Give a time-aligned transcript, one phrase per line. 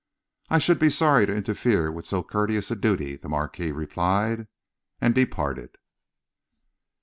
[0.49, 4.47] "I should be sorry to interfere with so courteous a duty," the Marquis replied
[4.99, 5.75] and departed.